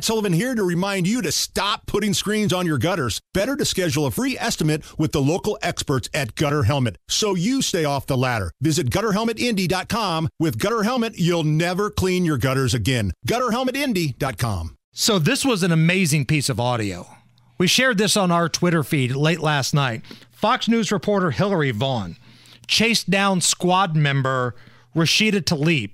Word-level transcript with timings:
Matt 0.00 0.06
Sullivan 0.06 0.32
here 0.32 0.54
to 0.54 0.62
remind 0.64 1.06
you 1.06 1.20
to 1.20 1.30
stop 1.30 1.84
putting 1.84 2.14
screens 2.14 2.54
on 2.54 2.64
your 2.64 2.78
gutters. 2.78 3.20
Better 3.34 3.54
to 3.54 3.66
schedule 3.66 4.06
a 4.06 4.10
free 4.10 4.34
estimate 4.38 4.82
with 4.98 5.12
the 5.12 5.20
local 5.20 5.58
experts 5.60 6.08
at 6.14 6.34
Gutter 6.36 6.62
Helmet 6.62 6.96
so 7.06 7.34
you 7.34 7.60
stay 7.60 7.84
off 7.84 8.06
the 8.06 8.16
ladder. 8.16 8.50
Visit 8.62 8.88
gutterhelmetindy.com. 8.88 10.30
With 10.38 10.58
Gutter 10.58 10.84
Helmet, 10.84 11.18
you'll 11.18 11.44
never 11.44 11.90
clean 11.90 12.24
your 12.24 12.38
gutters 12.38 12.72
again. 12.72 13.12
Gutterhelmetindy.com. 13.28 14.74
So, 14.94 15.18
this 15.18 15.44
was 15.44 15.62
an 15.62 15.70
amazing 15.70 16.24
piece 16.24 16.48
of 16.48 16.58
audio. 16.58 17.06
We 17.58 17.66
shared 17.66 17.98
this 17.98 18.16
on 18.16 18.30
our 18.30 18.48
Twitter 18.48 18.82
feed 18.82 19.14
late 19.14 19.40
last 19.40 19.74
night. 19.74 20.00
Fox 20.30 20.66
News 20.66 20.90
reporter 20.90 21.30
Hillary 21.30 21.72
Vaughn 21.72 22.16
chased 22.66 23.10
down 23.10 23.42
squad 23.42 23.94
member 23.94 24.54
Rashida 24.96 25.42
Tlaib 25.42 25.90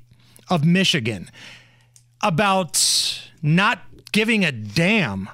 of 0.49 0.65
Michigan 0.65 1.29
about 2.23 2.77
not 3.43 3.86
giving 4.17 4.47
a 4.47 4.51
damn 4.51 5.29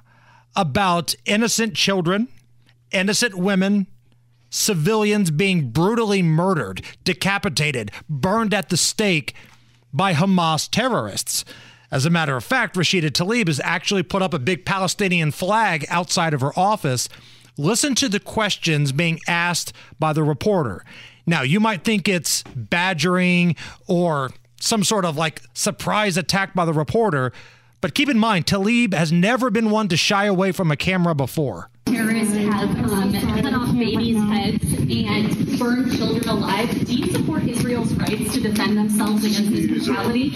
about 0.56 1.15
innocent 1.25 1.73
children, 1.73 2.27
innocent 2.91 3.33
women, 3.33 3.87
civilians 4.51 5.30
being 5.30 5.70
brutally 5.70 6.20
murdered, 6.20 6.83
decapitated, 7.05 7.92
burned 8.09 8.53
at 8.53 8.70
the 8.70 8.77
stake 8.77 9.37
by 9.92 10.12
Hamas 10.15 10.69
terrorists. 10.69 11.45
As 11.92 12.05
a 12.05 12.11
matter 12.11 12.37
of 12.37 12.42
fact, 12.42 12.75
Rashida 12.75 13.12
Tlaib 13.12 13.47
has 13.47 13.61
actually 13.62 14.03
put 14.03 14.20
up 14.20 14.34
a 14.34 14.41
big 14.41 14.66
Palestinian 14.66 15.30
flag 15.30 15.87
outside 15.89 16.34
of 16.34 16.41
her 16.41 16.59
office. 16.59 17.09
Listen 17.56 17.95
to 17.95 18.09
the 18.09 18.19
questions 18.19 18.91
being 18.91 19.20
asked 19.28 19.73
by 20.01 20.12
the 20.12 20.25
reporter. 20.25 20.84
Now, 21.25 21.42
you 21.42 21.61
might 21.61 21.84
think 21.84 22.09
it's 22.09 22.42
badgering 22.56 23.55
or 23.87 24.30
some 24.61 24.83
sort 24.83 25.05
of 25.05 25.17
like 25.17 25.41
surprise 25.55 26.17
attack 26.17 26.53
by 26.53 26.64
the 26.64 26.73
reporter, 26.73 27.33
but 27.82 27.95
keep 27.95 28.09
in 28.09 28.18
mind, 28.18 28.46
Tlaib 28.46 28.95
has 28.95 29.12
never 29.12 29.50
been 29.50 29.68
one 29.68 29.88
to 29.88 29.96
shy 29.96 30.24
away 30.24 30.52
from 30.52 30.70
a 30.70 30.77
camera 30.77 31.14
before. 31.14 31.68
Terrorists 31.86 32.34
have 32.36 32.70
um, 32.91 33.12
cut 33.12 33.52
off 33.52 33.77
babies' 33.77 34.16
heads 34.16 34.72
and 34.72 35.58
burned 35.58 35.94
children 35.94 36.27
alive. 36.28 36.70
Do 36.86 36.94
you 36.94 37.12
support 37.12 37.42
Israel's 37.42 37.92
rights 37.94 38.34
to 38.34 38.41
defend 38.41 38.78
themselves 38.78 39.24
against 39.24 39.50
this 39.50 39.66
brutality? 39.66 40.30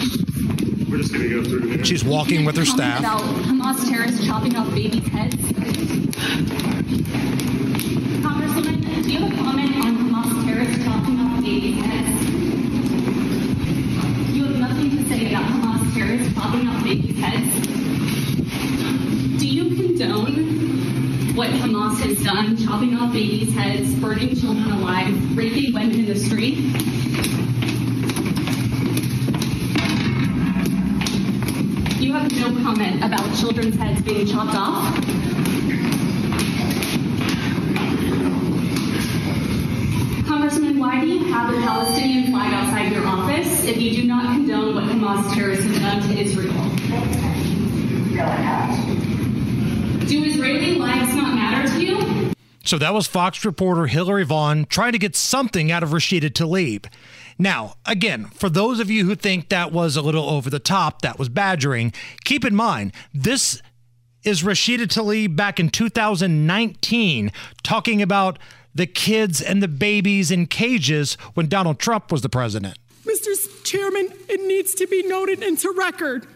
We're 0.91 0.99
just 0.99 1.13
going 1.13 1.29
to 1.29 1.43
go 1.43 1.49
through. 1.49 1.85
She's 1.85 2.05
walking 2.05 2.45
with 2.45 2.57
her 2.57 2.65
staff. 2.65 2.99
About 3.01 3.21
Hamas 3.21 3.89
terrorists 3.89 4.27
chopping 4.27 4.57
off 4.57 4.69
babies' 4.75 4.96
Hamas 21.87 22.01
has 22.01 22.25
done, 22.25 22.57
chopping 22.57 22.97
off 22.97 23.13
babies' 23.13 23.55
heads, 23.55 23.95
burning 24.01 24.35
children 24.35 24.73
alive, 24.73 25.37
raping 25.37 25.73
women 25.73 26.01
in 26.01 26.07
the 26.07 26.17
street? 26.17 26.57
You 32.01 32.13
have 32.13 32.33
no 32.33 32.61
comment 32.65 33.05
about 33.05 33.37
children's 33.37 33.77
heads 33.77 34.03
being 34.03 34.27
chopped 34.27 34.57
off? 34.57 34.97
Congressman, 40.27 40.81
why 40.81 41.01
do 41.03 41.07
you 41.07 41.33
have 41.33 41.55
a 41.55 41.61
Palestinian 41.61 42.33
flag 42.33 42.53
outside 42.53 42.91
your 42.93 43.07
office 43.07 43.65
if 43.65 43.81
you 43.81 44.03
do 44.03 44.09
not 44.09 44.35
condone 44.35 44.75
what 44.75 44.85
Hamas 44.85 45.33
terrorists 45.35 45.67
have 45.67 45.81
done 45.81 46.03
to 46.03 46.19
Israel? 46.19 46.67
Do 50.07 50.23
Israeli 50.23 50.77
lives 50.77 51.15
not 51.17 51.35
matter 51.35 51.69
to 51.69 51.85
you? 51.85 52.33
So 52.65 52.79
that 52.79 52.95
was 52.95 53.09
Fox 53.09 53.45
reporter 53.45 53.89
Hillary 53.89 54.25
Vaughn 54.25 54.65
trying 54.67 54.93
to 54.93 54.99
get 54.99 55.17
something 55.17 55.73
out 55.73 55.83
of 55.83 55.89
Rashida 55.91 56.31
Tlaib. 56.31 56.87
Now, 57.41 57.75
again, 57.85 58.27
for 58.27 58.49
those 58.49 58.79
of 58.79 58.89
you 58.89 59.05
who 59.05 59.17
think 59.17 59.49
that 59.49 59.73
was 59.73 59.97
a 59.97 60.03
little 60.03 60.31
over 60.31 60.49
the 60.49 60.61
top, 60.61 61.03
that 61.03 61.19
was 61.19 61.29
badgering, 61.29 61.93
keep 62.25 62.45
in 62.45 62.55
mind, 62.55 62.93
this 63.13 63.61
is 64.23 64.45
Rashida 64.45 64.87
Tlaib 64.87 65.35
back 65.35 65.59
in 65.59 65.71
2019 65.71 67.33
talking 67.65 68.01
about 68.01 68.39
the 68.73 68.87
kids 68.87 69.43
and 69.43 69.61
the 69.61 69.69
babies 69.69 70.31
in 70.31 70.47
cages 70.47 71.15
when 71.35 71.49
Donald 71.49 71.81
Trump 71.81 72.13
was 72.13 72.23
the 72.23 72.29
president. 72.29 72.79
Mr. 73.05 73.65
Chairman, 73.65 74.13
it 74.29 74.47
needs 74.47 74.73
to 74.75 74.87
be 74.87 75.03
noted 75.09 75.43
into 75.43 75.73
record. 75.77 76.29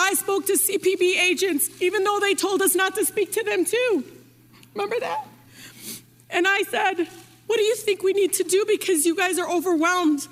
I 0.00 0.14
spoke 0.14 0.46
to 0.46 0.54
CBP 0.54 1.20
agents, 1.20 1.70
even 1.82 2.04
though 2.04 2.18
they 2.20 2.34
told 2.34 2.62
us 2.62 2.74
not 2.74 2.94
to 2.94 3.04
speak 3.04 3.32
to 3.32 3.44
them 3.44 3.64
too. 3.64 4.04
Remember 4.74 4.96
that? 4.98 5.26
And 6.30 6.46
I 6.48 6.62
said, 6.62 7.06
What 7.46 7.56
do 7.56 7.62
you 7.62 7.76
think 7.76 8.02
we 8.02 8.12
need 8.12 8.32
to 8.34 8.44
do 8.44 8.64
because 8.66 9.04
you 9.04 9.14
guys 9.14 9.38
are 9.38 9.48
overwhelmed? 9.48 10.26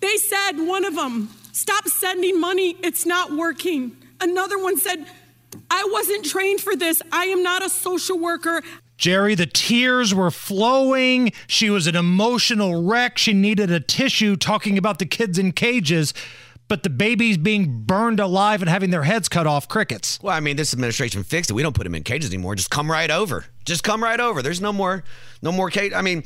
They 0.00 0.16
said, 0.16 0.52
one 0.58 0.84
of 0.84 0.94
them, 0.94 1.30
Stop 1.52 1.88
sending 1.88 2.40
money, 2.40 2.76
it's 2.82 3.04
not 3.04 3.32
working. 3.32 3.96
Another 4.20 4.62
one 4.62 4.76
said, 4.76 5.06
I 5.70 5.88
wasn't 5.90 6.24
trained 6.24 6.60
for 6.60 6.76
this. 6.76 7.02
I 7.10 7.24
am 7.24 7.42
not 7.42 7.64
a 7.64 7.68
social 7.68 8.18
worker. 8.18 8.62
Jerry, 8.96 9.34
the 9.34 9.46
tears 9.46 10.14
were 10.14 10.30
flowing. 10.30 11.32
She 11.46 11.70
was 11.70 11.86
an 11.86 11.94
emotional 11.96 12.82
wreck. 12.82 13.16
She 13.16 13.32
needed 13.32 13.70
a 13.70 13.80
tissue 13.80 14.36
talking 14.36 14.76
about 14.76 14.98
the 14.98 15.06
kids 15.06 15.38
in 15.38 15.52
cages, 15.52 16.14
but 16.68 16.82
the 16.82 16.90
babies 16.90 17.36
being 17.38 17.82
burned 17.82 18.20
alive 18.20 18.62
and 18.62 18.68
having 18.68 18.90
their 18.90 19.02
heads 19.02 19.28
cut 19.28 19.46
off 19.46 19.68
crickets. 19.68 20.18
Well, 20.22 20.34
I 20.34 20.40
mean, 20.40 20.56
this 20.56 20.72
administration 20.72 21.24
fixed 21.24 21.50
it. 21.50 21.54
We 21.54 21.62
don't 21.62 21.74
put 21.74 21.84
them 21.84 21.94
in 21.94 22.02
cages 22.02 22.30
anymore. 22.30 22.54
Just 22.54 22.70
come 22.70 22.90
right 22.90 23.10
over. 23.10 23.46
Just 23.64 23.82
come 23.82 24.02
right 24.02 24.20
over. 24.20 24.42
There's 24.42 24.60
no 24.60 24.72
more, 24.72 25.02
no 25.42 25.50
more 25.50 25.70
cage. 25.70 25.92
I 25.94 26.02
mean, 26.02 26.24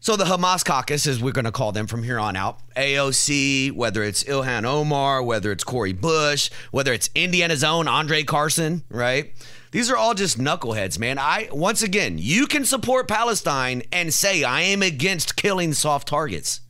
so 0.00 0.16
the 0.16 0.24
Hamas 0.24 0.64
caucus, 0.64 1.06
as 1.06 1.22
we're 1.22 1.32
going 1.32 1.44
to 1.44 1.52
call 1.52 1.72
them 1.72 1.86
from 1.86 2.02
here 2.02 2.18
on 2.18 2.36
out, 2.36 2.58
AOC, 2.76 3.72
whether 3.72 4.02
it's 4.02 4.24
Ilhan 4.24 4.64
Omar, 4.64 5.22
whether 5.22 5.52
it's 5.52 5.64
Cori 5.64 5.92
Bush, 5.92 6.50
whether 6.70 6.92
it's 6.92 7.08
Indiana's 7.14 7.64
own 7.64 7.86
Andre 7.88 8.24
Carson, 8.24 8.82
right? 8.88 9.32
These 9.70 9.90
are 9.90 9.96
all 9.96 10.12
just 10.12 10.38
knuckleheads, 10.38 10.98
man. 10.98 11.18
I 11.18 11.48
once 11.50 11.82
again, 11.82 12.18
you 12.18 12.46
can 12.46 12.64
support 12.64 13.08
Palestine 13.08 13.84
and 13.90 14.12
say 14.12 14.44
I 14.44 14.62
am 14.62 14.82
against 14.82 15.36
killing 15.36 15.72
soft 15.72 16.08
targets. 16.08 16.60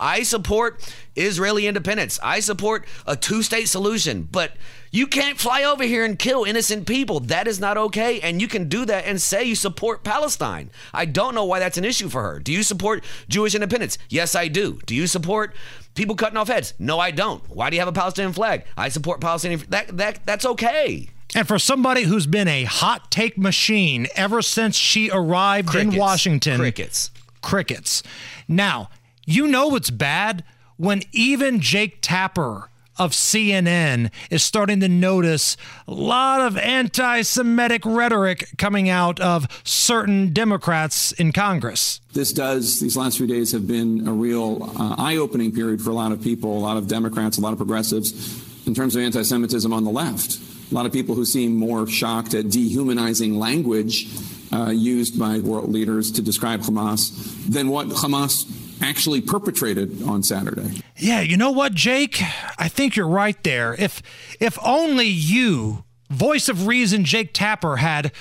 I 0.00 0.22
support 0.22 0.82
Israeli 1.14 1.66
independence. 1.66 2.18
I 2.22 2.40
support 2.40 2.86
a 3.06 3.14
two-state 3.16 3.68
solution, 3.68 4.22
but 4.22 4.52
you 4.90 5.06
can't 5.06 5.38
fly 5.38 5.62
over 5.62 5.84
here 5.84 6.04
and 6.04 6.18
kill 6.18 6.44
innocent 6.44 6.86
people. 6.86 7.20
That 7.20 7.46
is 7.46 7.60
not 7.60 7.76
okay. 7.76 8.20
And 8.20 8.40
you 8.40 8.48
can 8.48 8.68
do 8.68 8.84
that 8.86 9.04
and 9.04 9.20
say 9.20 9.44
you 9.44 9.54
support 9.54 10.02
Palestine. 10.02 10.70
I 10.92 11.04
don't 11.04 11.34
know 11.34 11.44
why 11.44 11.58
that's 11.60 11.78
an 11.78 11.84
issue 11.84 12.08
for 12.08 12.22
her. 12.22 12.40
Do 12.40 12.52
you 12.52 12.62
support 12.62 13.04
Jewish 13.28 13.54
independence? 13.54 13.98
Yes, 14.08 14.34
I 14.34 14.48
do. 14.48 14.80
Do 14.86 14.94
you 14.94 15.06
support 15.06 15.54
people 15.94 16.16
cutting 16.16 16.36
off 16.38 16.48
heads? 16.48 16.74
No, 16.78 16.98
I 16.98 17.10
don't. 17.10 17.48
Why 17.48 17.70
do 17.70 17.76
you 17.76 17.80
have 17.80 17.88
a 17.88 17.92
Palestinian 17.92 18.32
flag? 18.32 18.64
I 18.76 18.88
support 18.88 19.20
Palestinian. 19.20 19.62
That 19.68 19.96
that 19.98 20.26
that's 20.26 20.46
okay. 20.46 21.10
And 21.34 21.46
for 21.46 21.60
somebody 21.60 22.02
who's 22.02 22.26
been 22.26 22.48
a 22.48 22.64
hot 22.64 23.12
take 23.12 23.38
machine 23.38 24.08
ever 24.16 24.42
since 24.42 24.76
she 24.76 25.10
arrived 25.10 25.68
Crickets. 25.68 25.94
in 25.94 26.00
Washington, 26.00 26.58
Crickets. 26.58 27.12
crickets. 27.40 28.02
Now, 28.48 28.90
you 29.30 29.46
know 29.46 29.76
it's 29.76 29.90
bad 29.90 30.44
when 30.76 31.02
even 31.12 31.60
Jake 31.60 31.98
Tapper 32.00 32.70
of 32.98 33.12
CNN 33.12 34.10
is 34.30 34.42
starting 34.42 34.80
to 34.80 34.88
notice 34.88 35.56
a 35.88 35.92
lot 35.92 36.40
of 36.42 36.58
anti 36.58 37.22
Semitic 37.22 37.82
rhetoric 37.86 38.48
coming 38.58 38.88
out 38.88 39.18
of 39.20 39.46
certain 39.64 40.32
Democrats 40.32 41.12
in 41.12 41.32
Congress. 41.32 42.00
This 42.12 42.32
does, 42.32 42.80
these 42.80 42.96
last 42.96 43.16
few 43.16 43.26
days 43.26 43.52
have 43.52 43.66
been 43.66 44.06
a 44.06 44.12
real 44.12 44.70
uh, 44.78 44.96
eye 44.98 45.16
opening 45.16 45.52
period 45.52 45.80
for 45.80 45.90
a 45.90 45.94
lot 45.94 46.12
of 46.12 46.22
people, 46.22 46.56
a 46.56 46.60
lot 46.60 46.76
of 46.76 46.88
Democrats, 46.88 47.38
a 47.38 47.40
lot 47.40 47.52
of 47.52 47.58
progressives, 47.58 48.66
in 48.66 48.74
terms 48.74 48.94
of 48.96 49.02
anti 49.02 49.22
Semitism 49.22 49.72
on 49.72 49.84
the 49.84 49.90
left. 49.90 50.38
A 50.70 50.74
lot 50.74 50.86
of 50.86 50.92
people 50.92 51.14
who 51.14 51.24
seem 51.24 51.56
more 51.56 51.86
shocked 51.86 52.34
at 52.34 52.50
dehumanizing 52.50 53.38
language 53.38 54.08
uh, 54.52 54.70
used 54.70 55.18
by 55.18 55.38
world 55.38 55.70
leaders 55.70 56.12
to 56.12 56.22
describe 56.22 56.60
Hamas 56.60 57.10
than 57.48 57.68
what 57.68 57.88
Hamas 57.88 58.44
actually 58.80 59.20
perpetrated 59.20 60.02
on 60.02 60.22
Saturday. 60.22 60.82
Yeah, 60.96 61.20
you 61.20 61.36
know 61.36 61.50
what, 61.50 61.74
Jake? 61.74 62.22
I 62.58 62.68
think 62.68 62.96
you're 62.96 63.08
right 63.08 63.42
there. 63.44 63.74
If 63.78 64.02
if 64.40 64.58
only 64.64 65.06
you, 65.06 65.84
voice 66.08 66.48
of 66.48 66.66
reason 66.66 67.04
Jake 67.04 67.32
Tapper 67.32 67.76
had 67.76 68.12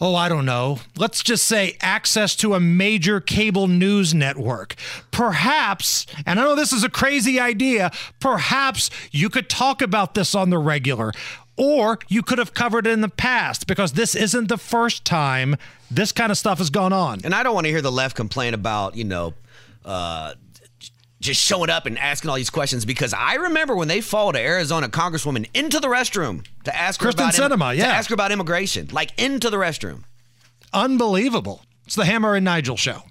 oh, 0.00 0.14
I 0.14 0.28
don't 0.28 0.44
know, 0.44 0.80
let's 0.96 1.22
just 1.22 1.46
say 1.46 1.76
access 1.80 2.34
to 2.36 2.54
a 2.54 2.60
major 2.60 3.20
cable 3.20 3.68
news 3.68 4.12
network. 4.12 4.74
Perhaps, 5.10 6.06
and 6.26 6.38
I 6.38 6.44
know 6.44 6.54
this 6.54 6.72
is 6.72 6.84
a 6.84 6.90
crazy 6.90 7.38
idea, 7.38 7.90
perhaps 8.20 8.90
you 9.12 9.30
could 9.30 9.48
talk 9.48 9.80
about 9.80 10.14
this 10.14 10.34
on 10.34 10.50
the 10.50 10.58
regular. 10.58 11.12
Or 11.56 12.00
you 12.08 12.22
could 12.22 12.38
have 12.38 12.52
covered 12.52 12.86
it 12.86 12.90
in 12.90 13.00
the 13.00 13.08
past 13.08 13.68
because 13.68 13.92
this 13.92 14.16
isn't 14.16 14.48
the 14.48 14.58
first 14.58 15.04
time 15.04 15.56
this 15.88 16.10
kind 16.10 16.32
of 16.32 16.38
stuff 16.38 16.58
has 16.58 16.68
gone 16.68 16.92
on. 16.92 17.20
And 17.22 17.32
I 17.32 17.44
don't 17.44 17.54
want 17.54 17.66
to 17.66 17.70
hear 17.70 17.80
the 17.80 17.92
left 17.92 18.16
complain 18.16 18.54
about, 18.54 18.96
you 18.96 19.04
know, 19.04 19.34
uh, 19.84 20.34
just 21.20 21.40
showing 21.40 21.70
up 21.70 21.86
and 21.86 21.98
asking 21.98 22.30
all 22.30 22.36
these 22.36 22.50
questions 22.50 22.84
because 22.84 23.14
I 23.14 23.34
remember 23.34 23.74
when 23.74 23.88
they 23.88 24.00
followed 24.00 24.36
an 24.36 24.42
Arizona 24.42 24.88
congresswoman 24.88 25.48
into 25.54 25.80
the 25.80 25.88
restroom 25.88 26.46
to 26.64 26.76
ask 26.76 27.00
her 27.00 27.10
Kyrsten 27.10 27.14
about 27.14 27.34
Sinema, 27.34 27.76
yeah. 27.76 27.86
to 27.86 27.92
ask 27.92 28.10
her 28.10 28.14
about 28.14 28.30
immigration, 28.30 28.88
like 28.92 29.18
into 29.18 29.50
the 29.50 29.56
restroom. 29.56 30.04
Unbelievable. 30.72 31.64
It's 31.86 31.94
the 31.94 32.04
Hammer 32.04 32.34
and 32.34 32.44
Nigel 32.44 32.76
show. 32.76 33.02